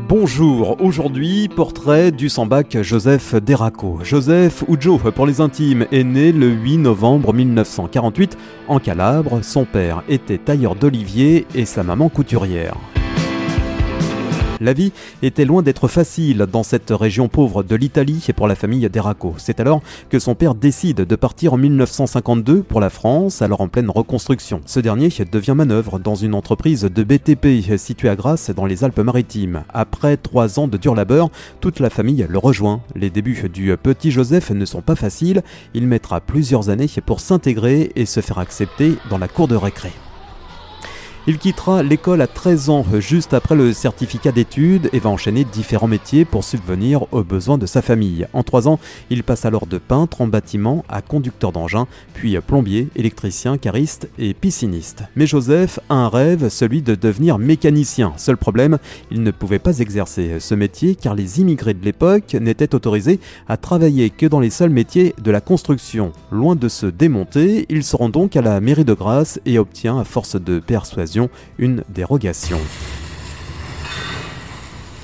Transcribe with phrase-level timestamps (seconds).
[0.00, 4.00] Bonjour, aujourd'hui portrait du sambac Joseph Deraco.
[4.02, 8.36] Joseph ou Joe pour les intimes est né le 8 novembre 1948
[8.68, 9.40] en Calabre.
[9.42, 12.76] Son père était tailleur d'olivier et sa maman couturière.
[14.60, 18.54] La vie était loin d'être facile dans cette région pauvre de l'Italie et pour la
[18.54, 19.34] famille d'Eraco.
[19.38, 23.68] C'est alors que son père décide de partir en 1952 pour la France, alors en
[23.68, 24.60] pleine reconstruction.
[24.66, 29.64] Ce dernier devient manœuvre dans une entreprise de BTP située à Grasse dans les Alpes-Maritimes.
[29.72, 31.30] Après trois ans de dur labeur,
[31.60, 32.80] toute la famille le rejoint.
[32.94, 35.42] Les débuts du petit Joseph ne sont pas faciles.
[35.74, 39.92] Il mettra plusieurs années pour s'intégrer et se faire accepter dans la cour de récré.
[41.28, 45.86] Il quittera l'école à 13 ans, juste après le certificat d'études, et va enchaîner différents
[45.86, 48.26] métiers pour subvenir aux besoins de sa famille.
[48.32, 52.88] En 3 ans, il passe alors de peintre en bâtiment à conducteur d'engin, puis plombier,
[52.96, 55.02] électricien, cariste et pisciniste.
[55.16, 58.14] Mais Joseph a un rêve, celui de devenir mécanicien.
[58.16, 58.78] Seul problème,
[59.10, 63.58] il ne pouvait pas exercer ce métier car les immigrés de l'époque n'étaient autorisés à
[63.58, 66.12] travailler que dans les seuls métiers de la construction.
[66.32, 70.00] Loin de se démonter, il se rend donc à la mairie de Grasse et obtient,
[70.00, 71.17] à force de persuasion,
[71.58, 72.60] une dérogation.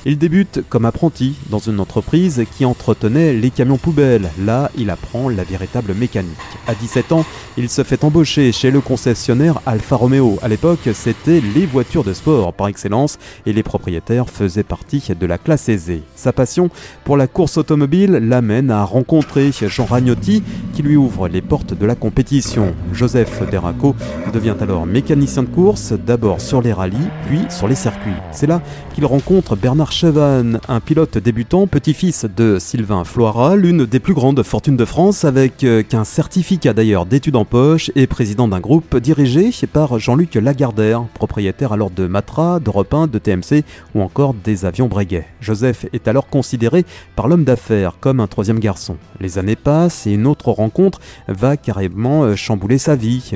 [0.07, 4.29] Il débute comme apprenti dans une entreprise qui entretenait les camions poubelles.
[4.39, 6.37] Là, il apprend la véritable mécanique.
[6.67, 7.25] À 17 ans,
[7.57, 10.39] il se fait embaucher chez le concessionnaire Alfa Romeo.
[10.43, 15.27] À l'époque, c'était les voitures de sport par excellence et les propriétaires faisaient partie de
[15.27, 16.03] la classe aisée.
[16.17, 16.69] Sa passion
[17.05, 20.43] pour la course automobile l'amène à rencontrer Jean Ragnotti
[20.75, 22.75] qui lui ouvre les portes de la compétition.
[22.93, 23.97] Joseph Deraco
[24.35, 28.13] devient alors mécanicien de course, d'abord sur les rallyes, puis sur les circuits.
[28.33, 28.61] C'est là
[28.95, 34.43] qu'il rencontre Bernard Chevan, un pilote débutant, petit-fils de Sylvain Floira, l'une des plus grandes
[34.43, 38.97] fortunes de France, avec euh, qu'un certificat d'ailleurs d'études en poche et président d'un groupe
[38.97, 43.63] dirigé par Jean-Luc Lagardère, propriétaire alors de Matra, d'Europe 1, de TMC
[43.95, 45.29] ou encore des avions Breguet.
[45.41, 46.85] Joseph est alors considéré
[47.15, 48.97] par l'homme d'affaires comme un troisième garçon.
[49.21, 53.31] Les années passent et une autre rencontre va carrément euh, chambouler sa vie.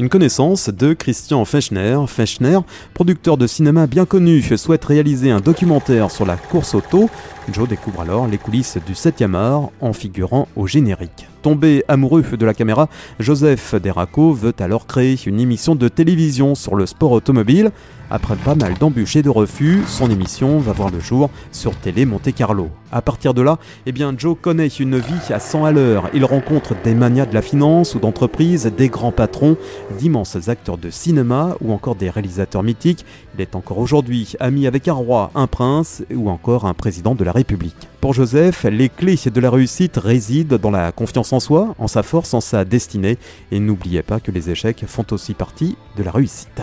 [0.00, 1.98] Une connaissance de Christian Fechner.
[2.06, 2.60] Fechner,
[2.94, 7.10] producteur de cinéma bien connu, souhaite réaliser un documentaire sur la course auto.
[7.52, 11.28] Joe découvre alors les coulisses du 7e art en figurant au générique.
[11.42, 16.76] Tombé amoureux de la caméra, Joseph Deraco veut alors créer une émission de télévision sur
[16.76, 17.70] le sport automobile.
[18.12, 22.04] Après pas mal d'embûches et de refus, son émission va voir le jour sur Télé
[22.04, 22.68] Monte Carlo.
[22.90, 26.10] À partir de là, eh bien Joe connaît une vie à 100 à l'heure.
[26.12, 29.56] Il rencontre des manias de la finance ou d'entreprise, des grands patrons,
[29.96, 33.04] d'immenses acteurs de cinéma ou encore des réalisateurs mythiques.
[33.36, 37.22] Il est encore aujourd'hui ami avec un roi, un prince ou encore un président de
[37.22, 37.88] la République.
[38.00, 42.02] Pour Joseph, les clés de la réussite résident dans la confiance en soi, en sa
[42.02, 43.18] force, en sa destinée.
[43.52, 46.62] Et n'oubliez pas que les échecs font aussi partie de la réussite.